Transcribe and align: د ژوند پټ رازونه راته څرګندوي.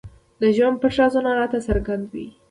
د 0.41 0.43
ژوند 0.55 0.79
پټ 0.81 0.93
رازونه 0.99 1.31
راته 1.39 1.57
څرګندوي. 1.67 2.27